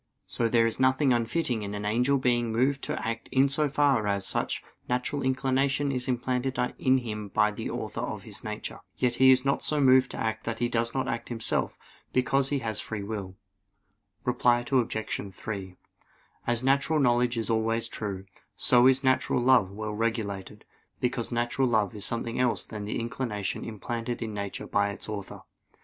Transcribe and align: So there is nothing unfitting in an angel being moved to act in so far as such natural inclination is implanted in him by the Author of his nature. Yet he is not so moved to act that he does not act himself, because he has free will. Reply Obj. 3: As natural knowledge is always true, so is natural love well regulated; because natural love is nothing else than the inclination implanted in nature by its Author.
So 0.25 0.49
there 0.49 0.65
is 0.65 0.79
nothing 0.79 1.13
unfitting 1.13 1.61
in 1.61 1.75
an 1.75 1.85
angel 1.85 2.17
being 2.17 2.51
moved 2.51 2.81
to 2.85 3.07
act 3.07 3.29
in 3.31 3.47
so 3.47 3.69
far 3.69 4.07
as 4.07 4.25
such 4.25 4.63
natural 4.89 5.21
inclination 5.21 5.91
is 5.91 6.07
implanted 6.07 6.57
in 6.79 6.97
him 6.97 7.27
by 7.27 7.51
the 7.51 7.69
Author 7.69 8.01
of 8.01 8.23
his 8.23 8.43
nature. 8.43 8.79
Yet 8.97 9.17
he 9.21 9.29
is 9.29 9.45
not 9.45 9.61
so 9.61 9.79
moved 9.79 10.09
to 10.09 10.17
act 10.19 10.43
that 10.45 10.57
he 10.57 10.67
does 10.67 10.95
not 10.95 11.07
act 11.07 11.29
himself, 11.29 11.77
because 12.13 12.49
he 12.49 12.57
has 12.65 12.81
free 12.81 13.03
will. 13.03 13.35
Reply 14.25 14.65
Obj. 14.71 15.21
3: 15.31 15.75
As 16.47 16.63
natural 16.63 16.99
knowledge 16.99 17.37
is 17.37 17.51
always 17.51 17.87
true, 17.87 18.25
so 18.55 18.87
is 18.87 19.03
natural 19.03 19.39
love 19.39 19.69
well 19.69 19.93
regulated; 19.93 20.65
because 20.99 21.31
natural 21.31 21.67
love 21.67 21.93
is 21.93 22.11
nothing 22.11 22.39
else 22.39 22.65
than 22.65 22.85
the 22.85 22.99
inclination 22.99 23.63
implanted 23.63 24.23
in 24.23 24.33
nature 24.33 24.65
by 24.65 24.89
its 24.89 25.07
Author. 25.07 25.43